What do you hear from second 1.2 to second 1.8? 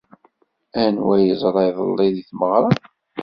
teẓra